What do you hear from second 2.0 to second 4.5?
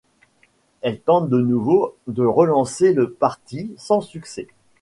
de relancer le parti, sans succès.